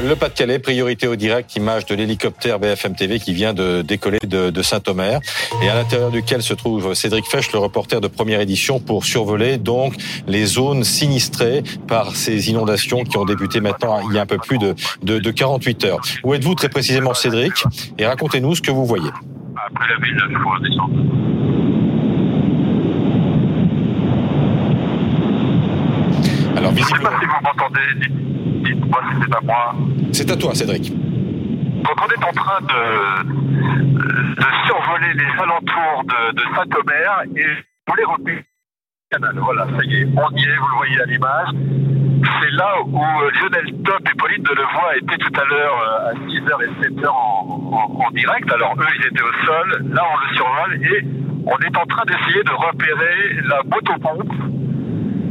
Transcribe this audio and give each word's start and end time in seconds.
Le 0.00 0.14
Pas-de-Calais, 0.14 0.58
priorité 0.60 1.08
au 1.08 1.16
direct, 1.16 1.56
image 1.56 1.84
de 1.86 1.94
l'hélicoptère 1.94 2.60
BFM 2.60 2.94
TV 2.94 3.18
qui 3.18 3.32
vient 3.32 3.52
de 3.52 3.82
décoller 3.82 4.18
de, 4.20 4.62
Saint-Omer 4.62 5.20
et 5.62 5.68
à 5.68 5.74
l'intérieur 5.74 6.10
duquel 6.10 6.42
se 6.42 6.54
trouve 6.54 6.94
Cédric 6.94 7.26
Fesch, 7.26 7.52
le 7.52 7.58
reporter 7.58 8.00
de 8.00 8.06
première 8.06 8.40
édition 8.40 8.78
pour 8.78 9.04
survoler 9.04 9.58
donc 9.58 9.94
les 10.26 10.46
zones 10.46 10.84
sinistrées 10.84 11.62
par 11.88 12.14
ces 12.14 12.48
inondations 12.50 13.02
qui 13.02 13.16
ont 13.18 13.24
débuté 13.24 13.60
maintenant 13.60 14.00
il 14.08 14.14
y 14.14 14.18
a 14.18 14.22
un 14.22 14.26
peu 14.26 14.38
plus 14.38 14.58
de, 14.58 14.74
de, 15.02 15.18
de 15.18 15.30
48 15.30 15.84
heures. 15.84 16.00
Où 16.22 16.32
êtes-vous 16.34 16.54
très 16.54 16.68
précisément 16.68 17.14
Cédric? 17.14 17.64
Et 17.98 18.06
racontez-nous 18.06 18.54
ce 18.54 18.62
que 18.62 18.70
vous 18.70 18.86
voyez. 18.86 19.10
Après 19.66 19.88
la 19.88 19.96
ville, 20.04 20.16
il 20.30 20.36
faut 20.38 20.58
descendre. 20.62 20.94
Alors, 26.56 26.72
visiblement. 26.72 26.80
Je 26.80 26.86
sais 26.86 27.02
pas 27.02 27.20
si 27.20 27.26
vous 27.26 27.42
m'entendez 27.42 28.18
dites-moi 28.68 29.00
si 29.10 29.20
c'est 29.20 29.36
à 29.36 29.40
moi. 29.42 29.74
C'est 30.12 30.30
à 30.30 30.36
toi, 30.36 30.54
Cédric. 30.54 30.92
Quand 31.84 31.94
on 32.04 32.08
est 32.08 32.24
en 32.24 32.32
train 32.32 32.60
de, 32.60 32.74
survoler 34.66 35.12
les 35.14 35.42
alentours 35.42 36.04
de, 36.34 36.42
Saint-Omer 36.54 37.22
et 37.36 37.46
vous 37.86 37.94
les 37.96 38.04
repérer 38.04 38.44
canal. 39.10 39.38
Voilà, 39.38 39.66
ça 39.66 39.84
y 39.84 40.02
est, 40.02 40.04
on 40.04 40.36
y 40.36 40.42
est, 40.42 40.56
vous 40.56 40.68
le 40.68 40.76
voyez 40.76 41.00
à 41.00 41.06
l'image. 41.06 41.48
C'est 42.42 42.50
là 42.50 42.82
où 42.84 43.00
Lionel 43.00 43.82
Top 43.84 44.02
et 44.04 44.16
Pauline 44.18 44.42
Delevoye 44.42 44.98
étaient 44.98 45.16
tout 45.16 45.40
à 45.40 45.44
l'heure 45.44 45.80
euh, 45.80 46.10
à 46.10 46.14
6h 46.14 46.50
et 46.62 46.84
7h 46.84 47.08
en, 47.08 48.04
en, 48.06 48.10
direct. 48.10 48.52
Alors 48.52 48.74
eux, 48.78 48.84
ils 48.98 49.06
étaient 49.06 49.22
au 49.22 49.46
sol, 49.46 49.92
là 49.92 50.02
on 50.12 50.28
le 50.28 50.34
survole 50.34 50.84
et 50.84 51.04
on 51.46 51.58
est 51.58 51.76
en 51.78 51.86
train 51.86 52.04
d'essayer 52.04 52.42
de 52.42 52.50
repérer 52.50 53.40
la 53.48 53.62
motopompe 53.64 54.32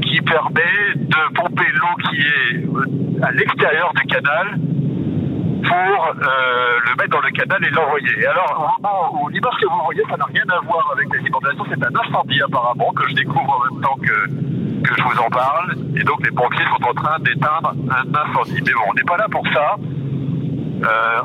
qui 0.02 0.21
permet 0.21 0.96
de 0.96 1.34
pomper 1.35 1.70
l'eau 1.73 2.09
qui 2.09 2.21
est 2.21 2.66
euh, 2.66 3.26
à 3.26 3.32
l'extérieur 3.32 3.94
du 3.94 4.07
canal 4.07 4.59
pour 5.68 6.07
euh, 6.07 6.79
le 6.85 6.96
mettre 6.96 7.10
dans 7.10 7.21
le 7.21 7.32
canal 7.32 7.63
et 7.63 7.70
l'envoyer. 7.70 8.26
Alors, 8.27 8.51
au 8.57 8.82
moment 8.82 9.13
où 9.13 9.29
l'image 9.29 9.55
que 9.60 9.68
vous 9.68 9.82
voyez, 9.84 10.04
ça 10.10 10.18
n'a 10.18 10.26
rien 10.26 10.46
à 10.49 10.60
voir 10.65 10.90
avec 10.93 11.07
les 11.13 11.27
inondations, 11.27 11.65
c'est 11.70 11.84
un 11.84 11.96
incendie 11.96 12.41
apparemment 12.41 12.91
que 12.93 13.07
je 13.10 13.15
découvre 13.15 13.60
en 13.60 13.73
même 13.73 13.82
temps 13.82 13.95
que, 13.95 14.88
que 14.88 14.95
je 14.95 15.04
vous 15.04 15.20
en 15.20 15.29
parle. 15.29 15.76
Et 15.95 16.04
donc, 16.04 16.26
les 16.26 16.32
pompiers 16.32 16.65
sont 16.65 16.84
en 16.84 16.93
train 16.93 17.20
d'éteindre 17.20 17.73
un 17.90 18.07
incendie. 18.15 18.62
Mais 18.65 18.73
bon, 18.73 18.82
on 18.90 18.93
n'est 18.93 19.04
pas 19.04 19.18
là 19.18 19.27
pour 19.29 19.45
ça. 19.54 19.76
Euh, 20.84 21.21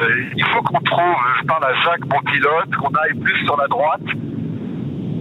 euh, 0.00 0.30
il 0.36 0.44
faut 0.46 0.62
qu'on 0.62 0.80
trouve, 0.80 1.16
je 1.40 1.46
parle 1.46 1.64
à 1.64 1.74
Jacques, 1.82 2.06
mon 2.12 2.20
pilote, 2.20 2.74
qu'on 2.76 2.92
aille 2.94 3.14
plus 3.14 3.44
sur 3.44 3.56
la 3.56 3.68
droite 3.68 4.02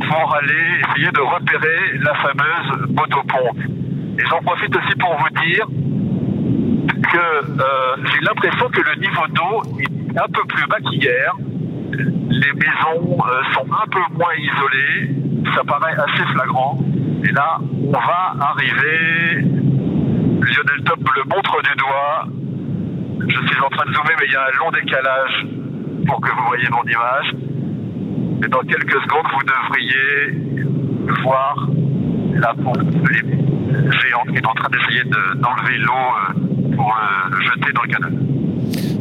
pour 0.08 0.36
aller 0.36 0.82
essayer 0.82 1.12
de 1.12 1.22
repérer 1.22 1.98
la 2.00 2.14
fameuse 2.16 2.90
motopompe. 2.90 3.60
Et 4.20 4.26
j'en 4.30 4.42
profite 4.42 4.76
aussi 4.76 4.96
pour 4.98 5.16
vous 5.18 5.30
dire 5.46 5.68
euh, 7.18 7.96
j'ai 7.98 8.22
l'impression 8.22 8.70
que 8.70 8.82
le 8.82 8.96
niveau 9.00 9.28
d'eau 9.30 9.80
est 9.80 10.20
un 10.20 10.28
peu 10.28 10.44
plus 10.48 10.68
bas 10.68 10.78
qu'hier. 10.80 11.34
Les 11.92 12.54
maisons 12.54 13.18
euh, 13.20 13.44
sont 13.54 13.66
un 13.72 13.88
peu 13.90 14.00
moins 14.18 14.34
isolées. 14.38 15.16
Ça 15.56 15.64
paraît 15.64 15.94
assez 15.94 16.26
flagrant. 16.34 16.80
Et 17.24 17.32
là, 17.32 17.60
on 17.62 17.92
va 17.92 18.36
arriver. 18.40 19.42
Lionel 19.42 20.84
Top 20.86 21.00
le 21.16 21.24
montre 21.30 21.62
du 21.62 21.76
doigt. 21.78 22.26
Je 23.28 23.48
suis 23.48 23.62
en 23.62 23.70
train 23.70 23.90
de 23.90 23.94
zoomer, 23.94 24.16
mais 24.20 24.26
il 24.28 24.34
y 24.34 24.36
a 24.36 24.42
un 24.42 24.60
long 24.60 24.72
décalage 24.72 25.46
pour 26.08 26.20
que 26.22 26.30
vous 26.32 26.46
voyez 26.48 26.68
mon 26.70 26.84
image. 26.84 27.36
Et 28.44 28.48
dans 28.50 28.62
quelques 28.62 29.02
secondes, 29.04 29.28
vous 29.32 29.44
devriez 29.44 30.44
voir 31.24 31.70
la 32.36 32.54
pompe 32.56 33.08
géante 33.10 34.30
qui 34.32 34.38
est 34.38 34.46
en 34.46 34.54
train 34.54 34.70
d'essayer 34.70 35.04
d'enlever 35.04 35.78
l'eau 35.78 35.94
euh, 35.94 36.53
pour 36.76 36.94
le 37.30 37.42
jeter 37.42 37.74
dans 37.74 37.84
le 37.84 37.92
canal. 37.92 38.14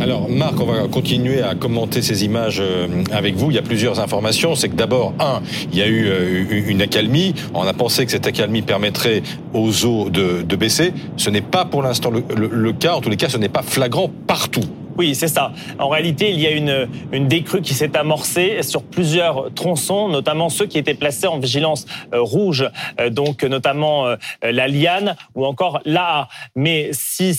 Alors 0.01 0.28
Marc, 0.28 0.61
on 0.61 0.65
va 0.65 0.89
continuer 0.89 1.42
à 1.42 1.55
commenter 1.55 2.03
ces 2.03 2.25
images 2.25 2.59
euh, 2.61 2.89
avec 3.13 3.36
vous. 3.36 3.51
Il 3.51 3.55
y 3.55 3.58
a 3.58 3.63
plusieurs 3.63 4.01
informations. 4.01 4.57
C'est 4.57 4.69
que 4.69 4.74
d'abord, 4.74 5.14
un, 5.20 5.42
il 5.73 5.79
y 5.79 5.83
a 5.83 5.86
eu 5.86 6.07
euh, 6.07 6.64
une 6.67 6.83
accalmie. 6.83 7.35
On 7.55 7.63
a 7.67 7.73
pensé 7.73 8.05
que 8.05 8.11
cette 8.11 8.27
accalmie 8.27 8.63
permettrait 8.63 9.23
aux 9.55 9.85
eaux 9.85 10.11
de, 10.11 10.42
baisser. 10.57 10.92
Ce 11.17 11.30
n'est 11.30 11.41
pas 11.41 11.64
pour 11.64 11.83
l'instant 11.83 12.11
le 12.11 12.73
cas. 12.73 12.95
En 12.95 13.01
tous 13.01 13.11
les 13.11 13.17
cas, 13.17 13.29
ce 13.29 13.39
n'est 13.39 13.48
pas 13.48 13.63
flagrant 13.63 14.11
partout. 14.27 14.64
Oui, 14.98 15.14
c'est 15.14 15.29
ça. 15.29 15.52
En 15.79 15.89
réalité, 15.89 16.30
il 16.30 16.41
y 16.41 16.47
a 16.47 16.51
une, 16.51 16.89
une 17.13 17.27
décrue 17.27 17.63
qui 17.63 17.73
s'est 17.73 17.97
amorcée 17.97 18.63
sur 18.63 18.83
plusieurs 18.83 19.52
tronçons, 19.55 20.08
notamment 20.08 20.51
ceux 20.51 20.67
qui 20.67 20.79
étaient 20.79 20.95
placés 20.95 21.27
en 21.27 21.39
vigilance 21.39 21.86
euh, 22.13 22.20
rouge, 22.20 22.68
euh, 23.01 23.08
donc 23.08 23.42
notamment 23.42 24.07
euh, 24.07 24.17
la 24.42 24.68
Liane 24.68 25.17
ou 25.35 25.47
encore 25.47 25.80
l'AA. 25.85 26.29
Mais 26.55 26.91
si 26.92 27.35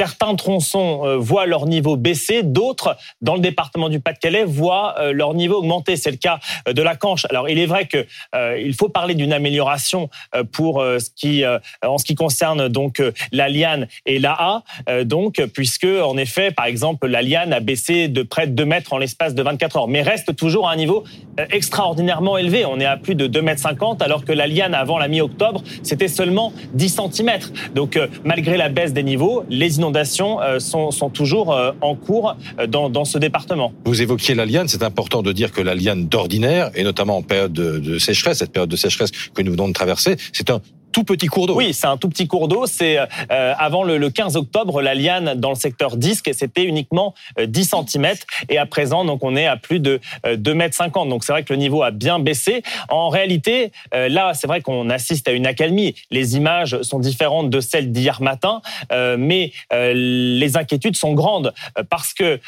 certains 0.00 0.34
tronçons 0.34 1.02
euh, 1.04 1.16
voient 1.18 1.44
leur 1.44 1.66
niveau 1.66 1.94
baisser, 1.94 2.42
d'autres, 2.42 2.96
dans 3.20 3.34
le 3.34 3.40
département 3.40 3.90
du 3.90 4.00
Pas-de-Calais, 4.00 4.44
voient 4.44 4.94
euh, 4.98 5.12
leur 5.12 5.34
niveau 5.34 5.56
augmenter. 5.56 5.96
C'est 5.96 6.10
le 6.10 6.16
cas 6.16 6.40
euh, 6.66 6.72
de 6.72 6.80
la 6.80 6.96
Canche. 6.96 7.26
Alors, 7.28 7.50
il 7.50 7.58
est 7.58 7.66
vrai 7.66 7.86
que 7.86 8.06
il 8.58 8.74
faut 8.74 8.88
parler 8.88 9.14
d'une 9.14 9.32
amélioration 9.32 10.08
pour 10.52 10.82
ce 10.82 11.10
qui, 11.14 11.44
en 11.84 11.98
ce 11.98 12.04
qui 12.04 12.14
concerne 12.14 12.68
donc 12.68 13.02
la 13.32 13.48
liane 13.48 13.88
et 14.06 14.18
l'AA, 14.18 14.62
donc 15.04 15.42
puisque 15.54 15.84
en 15.84 16.16
effet, 16.16 16.50
par 16.50 16.66
exemple, 16.66 17.06
la 17.06 17.22
liane 17.22 17.52
a 17.52 17.60
baissé 17.60 18.08
de 18.08 18.22
près 18.22 18.46
de 18.46 18.52
2 18.52 18.64
mètres 18.64 18.92
en 18.92 18.98
l'espace 18.98 19.34
de 19.34 19.42
24 19.42 19.76
heures, 19.76 19.88
mais 19.88 20.02
reste 20.02 20.36
toujours 20.36 20.68
à 20.68 20.72
un 20.72 20.76
niveau 20.76 21.04
extraordinairement 21.50 22.38
élevé. 22.38 22.64
On 22.64 22.78
est 22.80 22.86
à 22.86 22.96
plus 22.96 23.14
de 23.14 23.26
2 23.26 23.42
mètres 23.42 23.62
50, 23.62 24.02
alors 24.02 24.24
que 24.24 24.32
la 24.32 24.46
liane 24.46 24.74
avant 24.74 24.98
la 24.98 25.08
mi-octobre, 25.08 25.62
c'était 25.82 26.08
seulement 26.08 26.52
10 26.74 27.00
cm. 27.12 27.30
Donc, 27.74 27.98
malgré 28.24 28.56
la 28.56 28.68
baisse 28.68 28.92
des 28.92 29.02
niveaux, 29.02 29.44
les 29.48 29.76
inondations 29.76 29.89
euh, 29.96 30.58
sont, 30.58 30.90
toujours 31.12 31.52
euh, 31.52 31.72
en 31.80 31.94
cours 31.94 32.36
euh, 32.58 32.66
dans, 32.66 33.04
ce 33.04 33.18
département. 33.18 33.72
Vous 33.84 34.02
évoquiez 34.02 34.34
la 34.34 34.46
liane, 34.46 34.68
c'est 34.68 34.82
important 34.82 35.22
de 35.22 35.32
dire 35.32 35.52
que 35.52 35.60
la 35.60 35.74
liane 35.74 36.06
d'ordinaire, 36.06 36.70
et 36.74 36.84
notamment 36.84 37.16
en 37.18 37.22
période 37.22 37.52
de 37.52 37.98
sécheresse, 37.98 38.38
cette 38.38 38.52
période 38.52 38.70
de 38.70 38.76
sécheresse 38.76 39.10
que 39.34 39.42
nous 39.42 39.52
venons 39.52 39.68
de 39.68 39.72
traverser, 39.72 40.16
c'est 40.32 40.50
un 40.50 40.60
tout 40.92 41.04
petit 41.04 41.26
cours 41.26 41.46
d'eau. 41.46 41.56
Oui, 41.56 41.72
c'est 41.72 41.86
un 41.86 41.96
tout 41.96 42.08
petit 42.08 42.26
cours 42.26 42.48
d'eau. 42.48 42.66
C'est 42.66 42.98
euh, 42.98 43.54
avant 43.58 43.82
le, 43.82 44.10
15 44.10 44.36
octobre, 44.36 44.82
la 44.82 44.94
liane 44.94 45.34
dans 45.36 45.50
le 45.50 45.54
secteur 45.54 45.96
disque, 45.96 46.30
c'était 46.32 46.64
uniquement 46.64 47.14
10 47.42 47.74
euh, 47.74 47.82
cm. 47.86 48.14
Et 48.48 48.58
à 48.58 48.66
présent, 48.66 49.04
donc 49.04 49.24
on 49.24 49.36
est 49.36 49.46
à 49.46 49.56
plus 49.56 49.80
de 49.80 50.00
2 50.24 50.50
euh, 50.50 50.54
mètres 50.54 50.76
50. 50.76 51.08
Donc 51.08 51.24
c'est 51.24 51.32
vrai 51.32 51.44
que 51.44 51.52
le 51.52 51.58
niveau 51.58 51.82
a 51.82 51.90
bien 51.90 52.18
baissé. 52.18 52.62
En 52.88 53.08
réalité, 53.08 53.72
là, 53.92 54.32
c'est 54.34 54.46
vrai 54.46 54.60
qu'on 54.60 54.90
assiste 54.90 55.28
à 55.28 55.32
une 55.32 55.46
accalmie. 55.46 55.94
Les 56.10 56.36
images 56.36 56.80
sont 56.82 56.98
différentes 56.98 57.50
de 57.50 57.60
celles 57.60 57.92
d'hier 57.92 58.20
matin, 58.20 58.60
mais 59.18 59.52
les 59.72 60.56
inquiétudes 60.56 60.96
sont 60.96 61.12
grandes 61.12 61.52
parce 61.88 62.12
que 62.12 62.40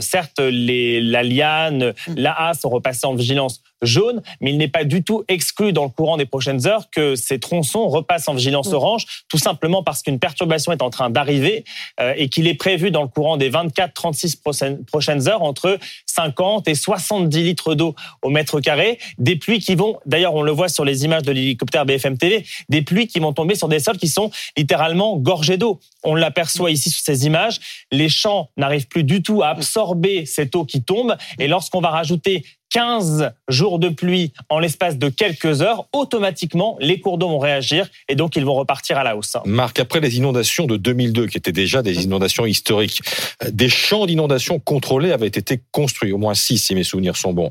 certes, 0.00 0.40
les, 0.40 1.00
la 1.00 1.22
liane, 1.22 1.94
la 2.16 2.48
A 2.48 2.54
sont 2.54 2.68
repassées 2.68 3.06
en 3.06 3.14
vigilance 3.14 3.62
jaune, 3.82 4.22
mais 4.40 4.50
il 4.50 4.58
n'est 4.58 4.68
pas 4.68 4.84
du 4.84 5.02
tout 5.02 5.24
exclu 5.28 5.72
dans 5.72 5.84
le 5.84 5.90
courant 5.90 6.16
des 6.16 6.26
prochaines 6.26 6.66
heures 6.66 6.90
que 6.90 7.14
ces 7.14 7.38
tronçons 7.38 7.88
repassent 7.88 8.28
en 8.28 8.34
vigilance 8.34 8.72
orange, 8.72 9.24
tout 9.28 9.38
simplement 9.38 9.82
parce 9.82 10.02
qu'une 10.02 10.18
perturbation 10.18 10.72
est 10.72 10.82
en 10.82 10.90
train 10.90 11.10
d'arriver 11.10 11.64
euh, 12.00 12.14
et 12.16 12.28
qu'il 12.28 12.46
est 12.46 12.54
prévu 12.54 12.90
dans 12.90 13.02
le 13.02 13.08
courant 13.08 13.36
des 13.36 13.50
24-36 13.50 14.84
prochaines 14.86 15.28
heures 15.28 15.42
entre 15.42 15.78
50 16.06 16.68
et 16.68 16.74
70 16.74 17.42
litres 17.42 17.74
d'eau 17.74 17.94
au 18.22 18.30
mètre 18.30 18.60
carré, 18.60 18.98
des 19.18 19.36
pluies 19.36 19.58
qui 19.58 19.74
vont, 19.74 19.98
d'ailleurs 20.06 20.34
on 20.34 20.42
le 20.42 20.52
voit 20.52 20.68
sur 20.68 20.84
les 20.84 21.04
images 21.04 21.22
de 21.22 21.32
l'hélicoptère 21.32 21.84
BFM 21.84 22.16
TV, 22.16 22.44
des 22.68 22.82
pluies 22.82 23.06
qui 23.06 23.18
vont 23.18 23.32
tomber 23.32 23.54
sur 23.54 23.68
des 23.68 23.78
sols 23.78 23.98
qui 23.98 24.08
sont 24.08 24.30
littéralement 24.56 25.16
gorgés 25.16 25.58
d'eau. 25.58 25.80
On 26.04 26.14
l'aperçoit 26.14 26.70
ici 26.70 26.90
sur 26.90 27.02
ces 27.02 27.26
images, 27.26 27.60
les 27.92 28.08
champs 28.08 28.50
n'arrivent 28.56 28.88
plus 28.88 29.04
du 29.04 29.22
tout 29.22 29.42
à 29.42 29.48
absorber 29.48 30.24
cette 30.26 30.54
eau 30.56 30.64
qui 30.64 30.82
tombe 30.82 31.16
et 31.38 31.48
lorsqu'on 31.48 31.80
va 31.80 31.90
rajouter 31.90 32.44
15 32.70 33.32
jours 33.48 33.78
de 33.78 33.88
pluie 33.88 34.32
en 34.48 34.58
l'espace 34.58 34.98
de 34.98 35.08
quelques 35.08 35.62
heures, 35.62 35.86
automatiquement, 35.92 36.76
les 36.80 37.00
cours 37.00 37.18
d'eau 37.18 37.28
vont 37.28 37.38
réagir 37.38 37.88
et 38.08 38.14
donc 38.16 38.36
ils 38.36 38.44
vont 38.44 38.54
repartir 38.54 38.98
à 38.98 39.04
la 39.04 39.16
hausse. 39.16 39.36
Marc, 39.44 39.78
après 39.78 40.00
les 40.00 40.16
inondations 40.16 40.66
de 40.66 40.76
2002, 40.76 41.26
qui 41.26 41.38
étaient 41.38 41.52
déjà 41.52 41.82
des 41.82 42.04
inondations 42.04 42.46
historiques, 42.46 43.00
des 43.48 43.68
champs 43.68 44.06
d'inondation 44.06 44.58
contrôlés 44.58 45.12
avaient 45.12 45.26
été 45.26 45.60
construits, 45.72 46.12
au 46.12 46.18
moins 46.18 46.34
six 46.34 46.58
si 46.58 46.74
mes 46.74 46.84
souvenirs 46.84 47.16
sont 47.16 47.32
bons. 47.32 47.50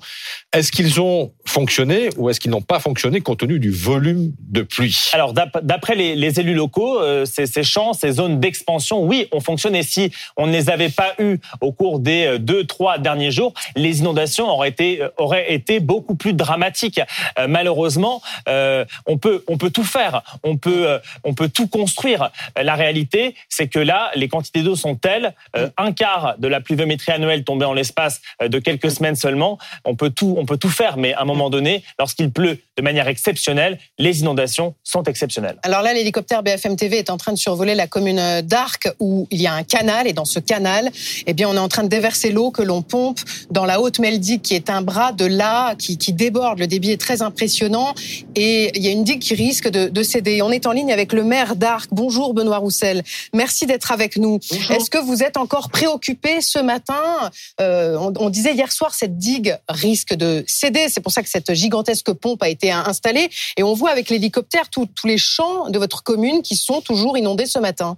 Est-ce 0.54 0.72
qu'ils 0.72 1.00
ont 1.00 1.34
fonctionné 1.46 2.10
ou 2.18 2.30
est-ce 2.30 2.40
qu'ils 2.40 2.52
n'ont 2.52 2.62
pas 2.62 2.80
fonctionné 2.80 3.22
compte 3.22 3.40
tenu 3.40 3.60
du 3.60 3.72
volume 3.72 4.34
de 4.40 4.62
pluie? 4.62 4.98
Alors, 5.14 5.34
d'après 5.34 5.96
les, 5.96 6.40
élus 6.40 6.54
locaux, 6.54 7.00
euh, 7.00 7.26
ces, 7.26 7.46
ces, 7.46 7.64
champs, 7.64 7.94
ces 7.94 8.14
zones 8.14 8.40
d'expansion, 8.40 9.04
oui, 9.04 9.28
ont 9.32 9.40
fonctionné. 9.40 9.84
Si 9.84 10.12
on 10.38 10.48
ne 10.48 10.52
les 10.52 10.70
avait 10.70 10.90
pas 10.90 11.14
eus 11.20 11.38
au 11.62 11.72
cours 11.72 12.00
des 12.00 12.26
euh, 12.26 12.38
deux, 12.38 12.66
trois 12.66 12.98
derniers 12.98 13.32
jours, 13.32 13.54
les 13.76 14.00
inondations 14.00 14.50
auraient 14.50 14.70
été 14.70 15.02
aurait 15.18 15.54
été 15.54 15.80
beaucoup 15.80 16.16
plus 16.16 16.34
dramatique. 16.34 17.00
malheureusement, 17.48 18.22
on 18.48 19.18
peut 19.18 19.44
on 19.48 19.58
peut 19.58 19.70
tout 19.70 19.84
faire, 19.84 20.22
on 20.44 20.58
peut 20.58 21.00
on 21.24 21.34
peut 21.34 21.50
tout 21.50 21.68
construire. 21.68 22.32
La 22.62 22.76
réalité, 22.76 23.36
c'est 23.50 23.68
que 23.68 23.80
là, 23.80 24.12
les 24.16 24.28
quantités 24.28 24.62
d'eau 24.62 24.76
sont 24.76 24.96
telles, 24.96 25.34
un 25.78 25.92
quart 25.92 26.36
de 26.38 26.48
la 26.48 26.62
pluviométrie 26.62 27.12
annuelle 27.12 27.44
tombée 27.44 27.66
en 27.66 27.74
l'espace 27.74 28.22
de 28.42 28.60
quelques 28.60 28.92
semaines 28.92 29.16
seulement. 29.16 29.58
On 29.84 29.96
peut 29.96 30.10
tout 30.10 30.36
on 30.38 30.46
peut 30.46 30.58
tout 30.58 30.70
faire, 30.70 30.98
mais 30.98 31.14
à 31.14 31.22
un 31.22 31.26
moment 31.26 31.50
donné, 31.50 31.84
lorsqu'il 32.00 32.32
pleut 32.32 32.60
de 32.78 32.82
manière 32.82 33.08
exceptionnelle, 33.08 33.80
les 33.98 34.20
inondations 34.20 34.76
sont 34.84 35.04
exceptionnelles. 35.04 35.58
Alors 35.64 35.82
là, 35.82 35.94
l'hélicoptère 35.94 36.44
BFM 36.44 36.76
TV 36.76 36.98
est 36.98 37.10
en 37.10 37.18
train 37.18 37.32
de 37.32 37.38
survoler 37.38 37.76
la 37.76 37.88
commune 37.88 38.42
d'Arc 38.42 38.90
où 39.00 39.28
il 39.32 39.42
y 39.42 39.48
a 39.48 39.54
un 39.54 39.64
canal 39.64 40.08
et 40.08 40.14
dans 40.14 40.26
ce 40.26 40.40
canal, 40.40 40.90
eh 41.26 41.34
bien, 41.34 41.48
on 41.50 41.56
est 41.56 41.60
en 41.60 41.70
train 41.70 41.84
de 41.84 41.90
déverser 41.90 42.32
l'eau 42.32 42.52
que 42.52 42.62
l'on 42.62 42.82
pompe 42.82 43.20
dans 43.50 43.66
la 43.66 43.80
haute 43.80 44.00
Meldic 44.00 44.42
qui 44.42 44.56
est 44.56 44.70
un 44.70 44.82
bras 44.82 44.95
de 45.16 45.26
là 45.26 45.76
qui, 45.76 45.98
qui, 45.98 46.14
déborde. 46.14 46.60
Le 46.60 46.68
débit 46.68 46.92
est 46.92 47.02
très 47.02 47.22
impressionnant 47.22 47.94
et 48.36 48.72
il 48.76 48.84
y 48.84 48.88
a 48.88 48.92
une 48.92 49.04
digue 49.04 49.20
qui 49.20 49.36
risque 49.36 49.68
de, 49.68 49.90
de 49.90 50.04
céder. 50.04 50.42
On 50.42 50.52
est 50.52 50.66
en 50.66 50.72
ligne 50.72 50.94
avec 50.94 51.12
le 51.12 51.24
maire 51.24 51.56
d'Arc. 51.56 51.90
Bonjour 51.92 52.34
Benoît 52.34 52.58
Roussel. 52.58 53.04
Merci 53.34 53.66
d'être 53.66 53.92
avec 53.92 54.18
nous. 54.18 54.40
Est-ce 54.70 54.90
que 54.90 54.98
vous 54.98 55.22
êtes 55.22 55.38
encore 55.38 55.70
préoccupé 55.70 56.40
ce 56.40 56.60
matin? 56.60 57.30
Euh, 57.60 57.98
on, 57.98 58.14
on 58.18 58.30
disait 58.30 58.54
hier 58.54 58.72
soir 58.72 58.94
cette 58.94 59.18
digue 59.18 59.58
risque 59.68 60.14
de 60.14 60.44
céder. 60.48 60.88
C'est 60.90 61.02
pour 61.02 61.12
ça 61.12 61.22
que 61.22 61.30
cette 61.30 61.54
gigantesque 61.54 62.14
pompe 62.14 62.42
a 62.44 62.50
été 62.50 62.72
installée 62.72 63.30
et 63.58 63.64
on 63.64 63.74
voit 63.74 63.92
avec 63.92 64.10
l'hélicoptère 64.10 64.70
tous 64.70 64.88
les 65.06 65.18
champs 65.18 65.70
de 65.70 65.78
votre 65.78 66.04
commune 66.04 66.42
qui 66.42 66.56
sont 66.56 66.82
toujours 66.82 67.18
inondés 67.18 67.48
ce 67.48 67.60
matin. 67.60 67.98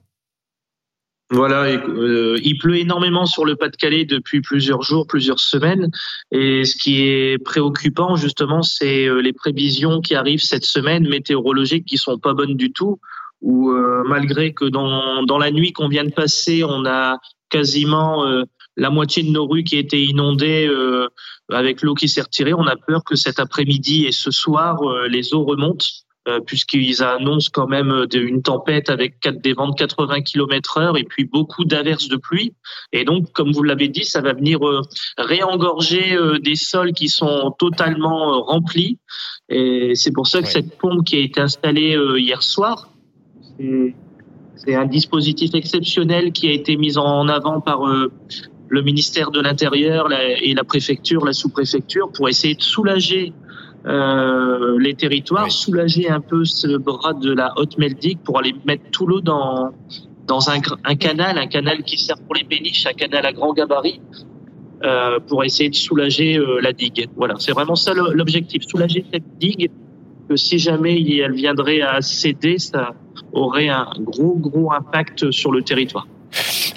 Voilà, 1.29 1.63
euh, 1.65 2.39
il 2.41 2.57
pleut 2.57 2.77
énormément 2.77 3.25
sur 3.25 3.43
le 3.43 3.57
Pas-de-Calais 3.57 4.05
depuis 4.05 4.39
plusieurs 4.39 4.81
jours, 4.81 5.05
plusieurs 5.07 5.41
semaines. 5.41 5.91
Et 6.31 6.63
ce 6.63 6.77
qui 6.77 7.01
est 7.01 7.37
préoccupant, 7.43 8.15
justement, 8.15 8.61
c'est 8.61 9.07
euh, 9.07 9.19
les 9.19 9.33
prévisions 9.33 9.99
qui 9.99 10.15
arrivent 10.15 10.41
cette 10.41 10.63
semaine 10.63 11.07
météorologiques 11.07 11.85
qui 11.85 11.97
sont 11.97 12.17
pas 12.17 12.33
bonnes 12.33 12.55
du 12.55 12.71
tout. 12.71 12.99
Où 13.41 13.71
euh, 13.71 14.03
malgré 14.07 14.53
que 14.53 14.65
dans, 14.65 15.23
dans 15.23 15.37
la 15.37 15.51
nuit 15.51 15.73
qu'on 15.73 15.89
vient 15.89 16.05
de 16.05 16.13
passer, 16.13 16.63
on 16.63 16.85
a 16.85 17.17
quasiment 17.49 18.25
la 18.75 18.89
moitié 18.89 19.23
de 19.23 19.29
nos 19.29 19.47
rues 19.47 19.63
qui 19.63 19.77
étaient 19.77 20.01
inondées 20.01 20.69
avec 21.49 21.81
l'eau 21.81 21.93
qui 21.93 22.09
s'est 22.09 22.21
retirée, 22.21 22.53
on 22.53 22.67
a 22.67 22.75
peur 22.75 23.03
que 23.05 23.15
cet 23.15 23.39
après-midi 23.39 24.05
et 24.05 24.11
ce 24.11 24.31
soir, 24.31 24.81
les 25.07 25.33
eaux 25.33 25.45
remontent 25.45 25.85
euh, 25.85 26.06
puisqu'ils 26.45 27.03
annoncent 27.03 27.49
quand 27.53 27.67
même 27.67 27.91
euh, 27.91 28.07
une 28.13 28.41
tempête 28.41 28.89
avec 28.89 29.15
des 29.41 29.53
vents 29.53 29.69
de 29.69 29.75
80 29.75 30.21
km 30.21 30.77
heure 30.77 30.97
et 30.97 31.03
puis 31.03 31.25
beaucoup 31.25 31.65
d'averses 31.65 32.07
de 32.07 32.17
pluie. 32.17 32.53
Et 32.91 33.05
donc, 33.05 33.31
comme 33.33 33.51
vous 33.51 33.63
l'avez 33.63 33.87
dit, 33.87 34.03
ça 34.03 34.21
va 34.21 34.33
venir 34.33 34.65
euh, 34.67 34.81
réengorger 35.17 36.17
des 36.43 36.55
sols 36.55 36.93
qui 36.93 37.09
sont 37.09 37.53
totalement 37.57 38.41
remplis. 38.41 38.99
Et 39.49 39.93
c'est 39.95 40.11
pour 40.11 40.27
ça 40.27 40.41
que 40.41 40.47
cette 40.47 40.77
pompe 40.77 41.05
qui 41.05 41.17
a 41.17 41.19
été 41.19 41.39
installée 41.39 41.97
hier 42.17 42.41
soir, 42.41 42.89
c'est 44.55 44.75
un 44.75 44.85
dispositif 44.85 45.53
exceptionnel 45.53 46.31
qui 46.31 46.47
a 46.47 46.51
été 46.51 46.77
mis 46.77 46.97
en 46.97 47.27
avant 47.27 47.61
par 47.61 47.81
le 48.69 48.81
ministère 48.81 49.31
de 49.31 49.39
l'Intérieur 49.39 50.09
et 50.11 50.53
la 50.53 50.63
préfecture, 50.63 51.25
la 51.25 51.33
sous-préfecture, 51.33 52.11
pour 52.11 52.29
essayer 52.29 52.55
de 52.55 52.61
soulager 52.61 53.33
euh, 53.85 54.77
les 54.79 54.95
territoires, 54.95 55.51
soulager 55.51 56.09
un 56.09 56.19
peu 56.19 56.43
ce 56.45 56.77
bras 56.77 57.13
de 57.13 57.31
la 57.31 57.53
haute 57.57 57.77
meldique 57.77 58.19
pour 58.23 58.39
aller 58.39 58.53
mettre 58.65 58.83
tout 58.91 59.05
l'eau 59.05 59.21
dans 59.21 59.71
dans 60.27 60.49
un, 60.49 60.59
un, 60.83 60.95
canal, 60.95 61.37
un 61.37 61.47
canal 61.47 61.83
qui 61.83 61.97
sert 61.97 62.17
pour 62.17 62.35
les 62.35 62.43
péniches, 62.43 62.85
un 62.85 62.91
canal 62.91 63.25
à 63.25 63.31
grand 63.31 63.53
gabarit, 63.53 64.01
euh, 64.83 65.19
pour 65.25 65.45
essayer 65.45 65.69
de 65.69 65.75
soulager 65.75 66.37
euh, 66.37 66.59
la 66.61 66.73
digue. 66.73 67.07
Voilà, 67.15 67.35
c'est 67.39 67.53
vraiment 67.53 67.75
ça 67.75 67.93
l'objectif, 67.93 68.63
soulager 68.67 69.05
cette 69.11 69.37
digue. 69.39 69.71
Que 70.27 70.35
si 70.35 70.59
jamais 70.59 71.01
elle 71.19 71.31
viendrait 71.31 71.79
à 71.79 72.01
céder, 72.01 72.57
ça 72.57 72.93
aurait 73.31 73.69
un 73.69 73.87
gros 73.99 74.35
gros 74.35 74.73
impact 74.73 75.31
sur 75.31 75.53
le 75.53 75.61
territoire. 75.61 76.05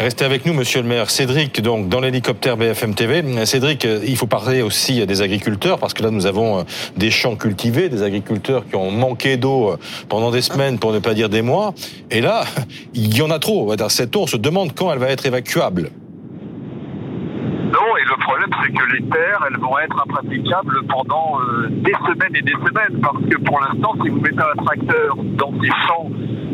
Restez 0.00 0.25
avec 0.25 0.47
nous, 0.47 0.55
monsieur 0.55 0.81
le 0.81 0.88
maire. 0.88 1.11
Cédric, 1.11 1.61
donc, 1.61 1.91
dans 1.91 2.00
l'hélicoptère 2.00 2.56
BFM 2.56 2.94
TV. 2.94 3.23
Cédric, 3.44 3.85
il 3.85 4.17
faut 4.17 4.26
parler 4.26 4.62
aussi 4.62 5.05
des 5.06 5.20
agriculteurs, 5.20 5.79
parce 5.79 5.93
que 5.93 6.02
là, 6.02 6.11
nous 6.11 6.25
avons 6.25 6.61
euh, 6.61 6.62
des 6.97 7.11
champs 7.11 7.37
cultivés, 7.37 7.91
des 7.91 8.02
agriculteurs 8.02 8.64
qui 8.67 8.76
ont 8.76 8.91
manqué 8.91 9.37
d'eau 9.37 9.73
euh, 9.73 9.76
pendant 10.08 10.31
des 10.31 10.41
semaines, 10.41 10.79
pour 10.79 10.94
ne 10.94 11.00
pas 11.00 11.12
dire 11.12 11.29
des 11.29 11.43
mois. 11.43 11.75
Et 12.11 12.23
là, 12.23 12.44
il 12.94 13.14
y 13.14 13.20
en 13.20 13.31
a 13.31 13.38
trop. 13.38 13.76
Cette 13.91 14.17
eau, 14.17 14.23
on 14.23 14.26
se 14.26 14.38
demande 14.38 14.73
quand 14.75 14.91
elle 14.91 15.00
va 15.00 15.11
être 15.11 15.26
évacuable. 15.26 15.91
Non, 17.70 17.96
et 17.99 18.05
le 18.08 18.25
problème, 18.25 18.49
c'est 18.64 18.73
que 18.73 18.93
les 18.96 19.03
terres, 19.11 19.46
elles 19.50 19.61
vont 19.61 19.79
être 19.81 20.03
impraticables 20.03 20.81
pendant 20.88 21.41
euh, 21.41 21.69
des 21.69 21.93
semaines 21.93 22.37
et 22.37 22.43
des 22.43 22.53
semaines. 22.53 23.03
Parce 23.03 23.23
que 23.29 23.37
pour 23.44 23.61
l'instant, 23.61 23.93
si 24.03 24.08
vous 24.08 24.20
mettez 24.20 24.41
un 24.41 24.64
tracteur 24.64 25.17
dans 25.37 25.53
ces 25.61 25.69
champs, 25.87 26.08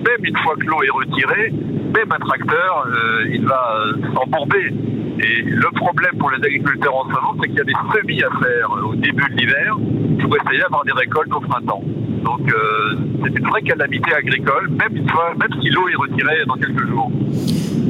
même 0.06 0.25
une 0.25 0.37
fois 0.38 0.55
que 0.56 0.67
l'eau 0.67 0.82
est 0.82 0.91
retirée, 0.91 1.50
même 1.50 2.12
un 2.12 2.19
tracteur, 2.19 2.87
euh, 2.87 3.26
il 3.31 3.44
va 3.47 3.76
euh, 3.76 3.93
s'embourber. 4.14 4.73
Et 5.19 5.43
le 5.43 5.70
problème 5.75 6.17
pour 6.19 6.31
les 6.31 6.44
agriculteurs 6.44 6.94
en 6.94 7.08
ce 7.08 7.17
c'est 7.41 7.49
qu'il 7.49 7.56
y 7.56 7.61
a 7.61 7.64
des 7.64 7.73
semis 7.94 8.23
à 8.23 8.31
faire 8.38 8.70
au 8.85 8.94
début 8.94 9.29
de 9.31 9.37
l'hiver 9.37 9.76
pour 10.20 10.37
essayer 10.37 10.61
d'avoir 10.61 10.85
des 10.85 10.93
récoltes 10.93 11.32
au 11.32 11.41
printemps. 11.41 11.82
Donc 12.24 12.40
euh, 12.52 12.96
c'est 13.22 13.38
une 13.38 13.46
vraie 13.46 13.62
calamité 13.62 14.12
agricole, 14.12 14.68
même, 14.70 14.92
même 14.92 15.62
si 15.62 15.70
l'eau 15.70 15.88
est 15.88 15.96
retirée 15.96 16.44
dans 16.46 16.54
quelques 16.54 16.86
jours. 16.88 17.10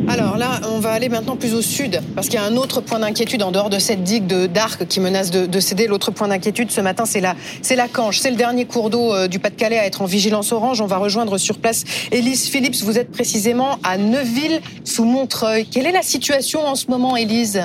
Alors 0.08 0.36
là, 0.36 0.60
on 0.70 0.78
va 0.78 0.90
aller 0.90 1.08
maintenant 1.08 1.36
plus 1.36 1.54
au 1.54 1.62
sud, 1.62 2.00
parce 2.14 2.28
qu'il 2.28 2.38
y 2.38 2.42
a 2.42 2.46
un 2.46 2.56
autre 2.56 2.80
point 2.80 3.00
d'inquiétude 3.00 3.42
en 3.42 3.50
dehors 3.50 3.70
de 3.70 3.78
cette 3.78 4.04
digue 4.04 4.26
de 4.26 4.46
d'Arc 4.46 4.86
qui 4.86 5.00
menace 5.00 5.30
de, 5.30 5.60
céder. 5.60 5.86
L'autre 5.88 6.10
point 6.10 6.28
d'inquiétude 6.28 6.70
ce 6.70 6.80
matin, 6.80 7.06
c'est 7.06 7.20
la, 7.20 7.34
c'est 7.62 7.76
la 7.76 7.88
Canche. 7.88 8.18
C'est 8.18 8.30
le 8.30 8.36
dernier 8.36 8.66
cours 8.66 8.90
d'eau 8.90 9.26
du 9.26 9.38
Pas-de-Calais 9.38 9.78
à 9.78 9.86
être 9.86 10.02
en 10.02 10.06
vigilance 10.06 10.52
orange. 10.52 10.80
On 10.80 10.86
va 10.86 10.98
rejoindre 10.98 11.38
sur 11.38 11.58
place 11.58 11.84
Élise 12.12 12.48
Phillips. 12.48 12.82
Vous 12.84 12.98
êtes 12.98 13.10
précisément 13.10 13.78
à 13.82 13.98
Neuville 13.98 14.60
sous 14.84 15.04
Montreuil. 15.04 15.66
Quelle 15.66 15.86
est 15.86 15.92
la 15.92 16.02
situation 16.02 16.64
en 16.66 16.76
ce 16.76 16.88
moment, 16.88 17.16
Élise? 17.16 17.62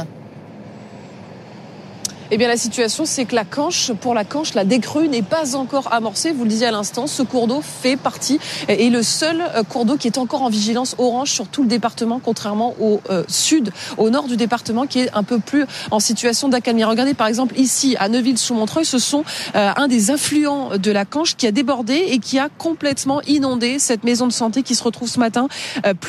Eh 2.33 2.37
bien, 2.37 2.47
la 2.47 2.55
situation, 2.55 3.03
c'est 3.03 3.25
que 3.25 3.35
la 3.35 3.43
Canche, 3.43 3.91
pour 3.91 4.13
la 4.13 4.23
Canche, 4.23 4.53
la 4.53 4.63
décrue 4.63 5.09
n'est 5.09 5.21
pas 5.21 5.57
encore 5.57 5.91
amorcée. 5.91 6.31
Vous 6.31 6.43
le 6.43 6.49
disiez 6.49 6.67
à 6.67 6.71
l'instant, 6.71 7.05
ce 7.05 7.23
cours 7.23 7.45
d'eau 7.45 7.61
fait 7.61 7.97
partie 7.97 8.39
et 8.69 8.89
le 8.89 9.03
seul 9.03 9.43
euh, 9.53 9.63
cours 9.63 9.83
d'eau 9.83 9.97
qui 9.97 10.07
est 10.07 10.17
encore 10.17 10.41
en 10.41 10.49
vigilance 10.49 10.95
orange 10.97 11.29
sur 11.29 11.49
tout 11.49 11.61
le 11.61 11.67
département, 11.67 12.21
contrairement 12.23 12.73
au 12.79 13.01
euh, 13.09 13.25
sud, 13.27 13.73
au 13.97 14.09
nord 14.09 14.27
du 14.27 14.37
département, 14.37 14.87
qui 14.87 14.99
est 14.99 15.09
un 15.13 15.23
peu 15.23 15.39
plus 15.39 15.65
en 15.91 15.99
situation 15.99 16.47
d'accalmie. 16.47 16.85
Regardez, 16.85 17.13
par 17.13 17.27
exemple, 17.27 17.59
ici, 17.59 17.97
à 17.99 18.07
Neuville-sous-Montreuil, 18.07 18.85
ce 18.85 18.97
sont 18.97 19.25
euh, 19.55 19.71
un 19.75 19.89
des 19.89 20.09
affluents 20.09 20.77
de 20.77 20.91
la 20.91 21.03
Canche 21.03 21.35
qui 21.35 21.47
a 21.47 21.51
débordé 21.51 21.95
et 21.95 22.19
qui 22.19 22.39
a 22.39 22.47
complètement 22.57 23.21
inondé 23.27 23.77
cette 23.77 24.05
maison 24.05 24.25
de 24.25 24.31
santé 24.31 24.63
qui 24.63 24.75
se 24.75 24.83
retrouve 24.85 25.09
ce 25.09 25.19
matin 25.19 25.49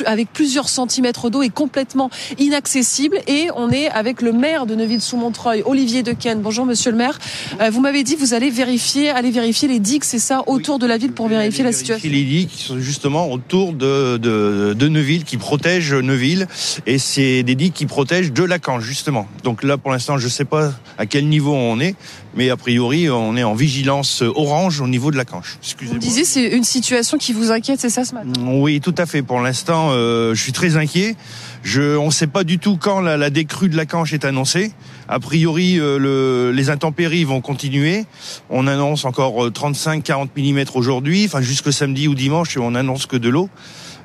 avec 0.05 0.31
plusieurs 0.31 0.69
centimètres 0.69 1.29
d'eau 1.29 1.41
et 1.41 1.49
complètement 1.49 2.09
inaccessible. 2.37 3.17
Et 3.27 3.49
on 3.57 3.69
est 3.71 3.89
avec 3.89 4.21
le 4.21 4.31
maire 4.31 4.65
de 4.65 4.75
Neuville-sous-Montreuil, 4.75 5.63
Olivier 5.65 6.01
de 6.01 6.12
Bonjour 6.37 6.65
Monsieur 6.65 6.91
le 6.91 6.97
maire. 6.97 7.17
Euh, 7.59 7.69
vous 7.71 7.81
m'avez 7.81 8.03
dit 8.03 8.15
que 8.15 8.19
vous 8.19 8.33
allez 8.33 8.51
vérifier, 8.51 9.09
aller 9.09 9.31
vérifier 9.31 9.67
les 9.67 9.79
digues, 9.79 10.03
c'est 10.03 10.19
ça, 10.19 10.43
autour 10.47 10.77
de 10.77 10.85
la 10.85 10.97
ville 10.97 11.11
pour 11.11 11.27
vérifier 11.27 11.63
la 11.63 11.71
situation. 11.71 12.09
Les 12.09 12.23
digues 12.23 12.49
qui 12.49 12.63
sont 12.63 12.79
justement 12.79 13.31
autour 13.31 13.73
de, 13.73 14.17
de, 14.17 14.87
Neuville, 14.87 15.23
qui 15.23 15.37
protègent 15.37 15.93
Neuville, 15.93 16.47
et 16.85 16.99
c'est 16.99 17.41
des 17.41 17.55
digues 17.55 17.73
qui 17.73 17.87
protègent 17.87 18.31
de 18.31 18.43
Lacan 18.43 18.79
justement. 18.79 19.27
Donc 19.43 19.63
là, 19.63 19.77
pour 19.77 19.91
l'instant, 19.91 20.17
je 20.17 20.25
ne 20.25 20.29
sais 20.29 20.45
pas 20.45 20.73
à 20.97 21.05
quel 21.07 21.27
niveau 21.27 21.53
on 21.53 21.79
est, 21.79 21.95
mais 22.35 22.49
a 22.49 22.57
priori, 22.57 23.09
on 23.09 23.35
est 23.35 23.43
en 23.43 23.55
vigilance 23.55 24.21
orange 24.21 24.81
au 24.81 24.87
niveau 24.87 25.09
de 25.09 25.17
la 25.17 25.25
canche. 25.25 25.57
Vous 25.81 25.97
disiez, 25.97 26.25
c'est 26.25 26.47
une 26.47 26.63
situation 26.63 27.17
qui 27.17 27.33
vous 27.33 27.51
inquiète, 27.51 27.79
c'est 27.79 27.89
ça 27.89 28.05
ce 28.05 28.13
matin? 28.13 28.31
Oui, 28.45 28.81
tout 28.81 28.95
à 28.97 29.05
fait. 29.05 29.23
Pour 29.23 29.39
l'instant, 29.39 29.89
euh, 29.91 30.35
je 30.35 30.41
suis 30.41 30.51
très 30.51 30.77
inquiet. 30.77 31.15
Je, 31.63 31.95
on 31.95 32.07
ne 32.07 32.11
sait 32.11 32.27
pas 32.27 32.43
du 32.43 32.59
tout 32.59 32.77
quand 32.77 32.99
la, 32.99 33.15
la, 33.15 33.29
décrue 33.29 33.69
de 33.69 33.77
la 33.77 33.85
canche 33.85 34.13
est 34.13 34.25
annoncée. 34.25 34.73
A 35.07 35.19
priori, 35.19 35.79
euh, 35.79 35.97
le, 35.97 36.51
les 36.51 36.69
intempéries 36.69 37.23
vont 37.23 37.39
continuer. 37.39 38.05
On 38.49 38.67
annonce 38.67 39.05
encore 39.05 39.47
35-40 39.49 40.27
euh, 40.37 40.63
mm 40.63 40.65
aujourd'hui, 40.75 41.25
enfin 41.25 41.41
jusque 41.41 41.71
samedi 41.71 42.09
ou 42.09 42.15
dimanche, 42.15 42.57
on 42.57 42.75
annonce 42.75 43.05
que 43.05 43.15
de 43.15 43.29
l'eau. 43.29 43.49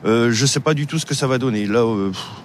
Euh, 0.04 0.30
je 0.30 0.42
ne 0.42 0.46
sais 0.46 0.60
pas 0.60 0.74
du 0.74 0.86
tout 0.86 1.00
ce 1.00 1.06
que 1.06 1.14
ça 1.14 1.26
va 1.26 1.38
donner. 1.38 1.66
Là, 1.66 1.84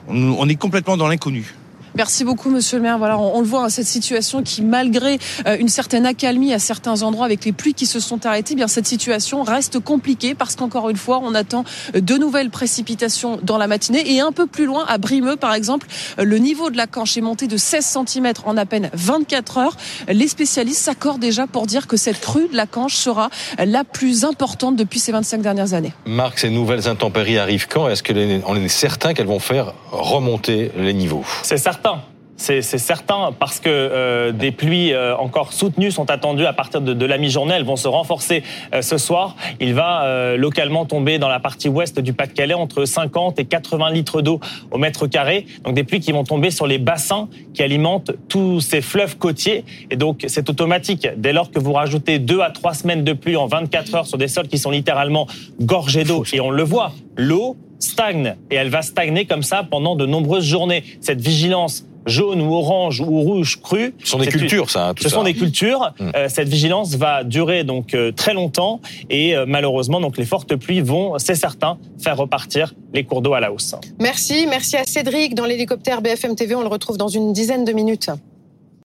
on 0.07 0.49
est 0.49 0.55
complètement 0.55 0.97
dans 0.97 1.07
l'inconnu. 1.07 1.53
Merci 1.95 2.23
beaucoup, 2.23 2.49
Monsieur 2.49 2.77
le 2.77 2.83
maire. 2.83 2.97
Voilà, 2.97 3.19
on, 3.19 3.39
le 3.39 3.45
voit, 3.45 3.65
hein, 3.65 3.69
cette 3.69 3.85
situation 3.85 4.41
qui, 4.41 4.63
malgré 4.63 5.19
euh, 5.45 5.57
une 5.59 5.69
certaine 5.69 6.07
accalmie 6.07 6.51
à 6.51 6.57
certains 6.57 7.03
endroits 7.03 7.25
avec 7.25 7.45
les 7.45 7.51
pluies 7.51 7.75
qui 7.75 7.85
se 7.85 7.99
sont 7.99 8.25
arrêtées, 8.25 8.53
eh 8.53 8.55
bien 8.55 8.67
cette 8.67 8.87
situation 8.87 9.43
reste 9.43 9.79
compliquée 9.79 10.33
parce 10.33 10.55
qu'encore 10.55 10.89
une 10.89 10.97
fois, 10.97 11.19
on 11.21 11.35
attend 11.35 11.63
euh, 11.95 12.01
de 12.01 12.15
nouvelles 12.15 12.49
précipitations 12.49 13.39
dans 13.43 13.59
la 13.59 13.67
matinée 13.67 14.11
et 14.11 14.21
un 14.21 14.31
peu 14.31 14.47
plus 14.47 14.65
loin, 14.65 14.85
à 14.87 14.97
Brimeux, 14.97 15.35
par 15.35 15.53
exemple, 15.53 15.85
euh, 16.17 16.23
le 16.23 16.37
niveau 16.39 16.71
de 16.71 16.77
la 16.77 16.87
canche 16.87 17.15
est 17.15 17.21
monté 17.21 17.45
de 17.45 17.57
16 17.57 17.97
cm 18.07 18.33
en 18.45 18.57
à 18.57 18.65
peine 18.65 18.89
24 18.93 19.57
heures. 19.59 19.77
Les 20.07 20.27
spécialistes 20.27 20.81
s'accordent 20.81 21.21
déjà 21.21 21.45
pour 21.45 21.67
dire 21.67 21.85
que 21.85 21.97
cette 21.97 22.21
crue 22.21 22.47
de 22.47 22.57
la 22.57 22.65
canche 22.65 22.95
sera 22.95 23.29
la 23.63 23.83
plus 23.83 24.25
importante 24.25 24.75
depuis 24.75 24.99
ces 24.99 25.11
25 25.11 25.41
dernières 25.41 25.75
années. 25.75 25.93
Marc, 26.07 26.39
ces 26.39 26.49
nouvelles 26.49 26.87
intempéries 26.87 27.37
arrivent 27.37 27.67
quand? 27.67 27.87
Est-ce 27.87 28.01
qu'on 28.01 28.55
est 28.55 28.67
certain 28.67 29.13
qu'elles 29.13 29.27
vont 29.27 29.39
faire 29.39 29.73
remonter 29.91 30.71
les 30.75 30.93
niveaux? 30.93 31.23
C'est 31.43 31.57
certain 31.57 31.83
C'est 32.35 32.61
certain 32.61 33.31
parce 33.37 33.59
que 33.59 33.69
euh, 33.69 34.31
des 34.31 34.51
pluies 34.51 34.91
euh, 34.91 35.15
encore 35.15 35.53
soutenues 35.53 35.91
sont 35.91 36.09
attendues 36.09 36.45
à 36.45 36.51
partir 36.51 36.81
de, 36.81 36.93
de 36.93 37.05
la 37.05 37.17
mi-journée. 37.17 37.53
Elles 37.55 37.63
vont 37.63 37.75
se 37.75 37.87
renforcer 37.87 38.43
euh, 38.73 38.81
ce 38.81 38.97
soir. 38.97 39.35
Il 39.59 39.73
va 39.75 40.03
euh, 40.03 40.35
localement 40.35 40.85
tomber 40.85 41.19
dans 41.19 41.29
la 41.29 41.39
partie 41.39 41.69
ouest 41.69 41.99
du 41.99 42.11
Pas-de-Calais 42.11 42.55
entre 42.55 42.85
50 42.85 43.39
et 43.39 43.45
80 43.45 43.91
litres 43.91 44.21
d'eau 44.21 44.39
au 44.71 44.77
mètre 44.77 45.07
carré. 45.07 45.45
Donc 45.63 45.75
des 45.75 45.83
pluies 45.83 45.99
qui 45.99 46.11
vont 46.11 46.23
tomber 46.23 46.49
sur 46.49 46.65
les 46.65 46.79
bassins 46.79 47.29
qui 47.53 47.61
alimentent 47.61 48.11
tous 48.27 48.61
ces 48.61 48.81
fleuves 48.81 49.17
côtiers. 49.17 49.63
Et 49.91 49.95
donc 49.95 50.25
c'est 50.27 50.49
automatique. 50.49 51.07
Dès 51.15 51.33
lors 51.33 51.51
que 51.51 51.59
vous 51.59 51.73
rajoutez 51.73 52.17
deux 52.17 52.41
à 52.41 52.49
trois 52.49 52.73
semaines 52.73 53.03
de 53.03 53.13
pluie 53.13 53.37
en 53.37 53.45
24 53.45 53.95
heures 53.95 54.07
sur 54.07 54.17
des 54.17 54.27
sols 54.27 54.47
qui 54.47 54.57
sont 54.57 54.71
littéralement 54.71 55.27
gorgés 55.61 56.03
d'eau, 56.03 56.23
et 56.33 56.41
on 56.41 56.49
le 56.49 56.63
voit, 56.63 56.91
l'eau 57.15 57.57
stagne 57.79 58.35
et 58.49 58.55
elle 58.55 58.69
va 58.69 58.81
stagner 58.81 59.25
comme 59.25 59.43
ça 59.43 59.63
pendant 59.63 59.95
de 59.95 60.05
nombreuses 60.05 60.45
journées. 60.45 60.83
Cette 61.01 61.21
vigilance 61.21 61.85
jaune 62.05 62.41
ou 62.41 62.53
orange 62.53 63.01
ou 63.01 63.21
rouge 63.21 63.59
cru. 63.61 63.93
Ce 64.03 64.11
sont 64.11 64.17
des 64.17 64.27
cultures, 64.27 64.69
ça. 64.69 64.89
Hein, 64.89 64.93
ce 64.99 65.09
sont 65.09 65.23
des 65.23 65.33
cultures. 65.33 65.93
Mmh. 65.99 66.09
Euh, 66.15 66.29
cette 66.29 66.49
vigilance 66.49 66.95
va 66.95 67.23
durer 67.23 67.63
donc 67.63 67.93
euh, 67.93 68.11
très 68.11 68.33
longtemps 68.33 68.81
et 69.09 69.35
euh, 69.35 69.45
malheureusement 69.47 69.99
donc 69.99 70.17
les 70.17 70.25
fortes 70.25 70.55
pluies 70.55 70.81
vont, 70.81 71.17
c'est 71.17 71.35
certain, 71.35 71.77
faire 72.01 72.17
repartir 72.17 72.73
les 72.93 73.03
cours 73.03 73.21
d'eau 73.21 73.33
à 73.33 73.39
la 73.39 73.51
hausse. 73.51 73.75
Merci, 73.99 74.45
merci 74.47 74.77
à 74.77 74.83
Cédric 74.85 75.35
dans 75.35 75.45
l'hélicoptère 75.45 76.01
BFM 76.01 76.35
TV. 76.35 76.55
On 76.55 76.61
le 76.61 76.67
retrouve 76.67 76.97
dans 76.97 77.07
une 77.07 77.33
dizaine 77.33 77.65
de 77.65 77.73
minutes. 77.73 78.09